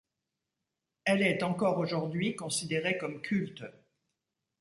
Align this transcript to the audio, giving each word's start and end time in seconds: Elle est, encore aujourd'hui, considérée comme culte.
Elle 1.05 1.21
est, 1.21 1.43
encore 1.43 1.77
aujourd'hui, 1.77 2.35
considérée 2.35 2.97
comme 2.97 3.21
culte. 3.21 3.61